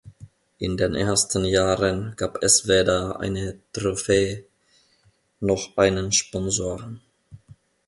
[0.57, 4.45] In den ersten Jahren gab es weder eine Trophäe
[5.41, 6.89] noch einen Sponsor.